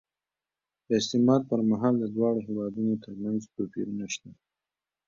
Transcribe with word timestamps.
د 0.87 0.89
استعمار 1.01 1.41
پر 1.49 1.59
مهال 1.71 1.93
د 1.99 2.05
دواړو 2.15 2.39
هېوادونو 2.47 2.93
ترمنځ 3.03 3.41
توپیرونه 3.55 4.05
شته. 4.13 4.29